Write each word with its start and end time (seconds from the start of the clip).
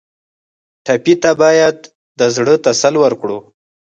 ټپي 0.85 1.13
ته 1.23 1.31
باید 1.41 1.77
د 2.19 2.21
زړه 2.35 2.53
تسل 2.65 2.93
ورکړو. 3.03 3.37